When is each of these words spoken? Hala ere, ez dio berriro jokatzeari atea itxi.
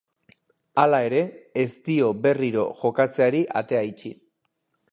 Hala 0.83 1.01
ere, 1.09 1.19
ez 1.63 1.67
dio 1.89 2.09
berriro 2.23 2.65
jokatzeari 2.81 3.43
atea 3.63 3.85
itxi. 3.91 4.13